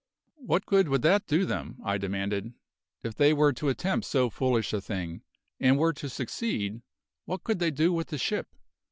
"What 0.39 0.65
good 0.65 0.87
would 0.89 1.03
that 1.03 1.27
do 1.27 1.45
them?" 1.45 1.77
I 1.83 1.99
demanded. 1.99 2.53
"If 3.03 3.13
they 3.13 3.33
were 3.33 3.53
to 3.53 3.69
attempt 3.69 4.07
so 4.07 4.31
foolish 4.31 4.73
a 4.73 4.81
thing, 4.81 5.21
and 5.59 5.77
were 5.77 5.93
to 5.93 6.09
succeed, 6.09 6.81
what 7.25 7.43
could 7.43 7.59
they 7.59 7.69
do 7.69 7.93
with 7.93 8.07
the 8.07 8.17
ship? 8.17 8.47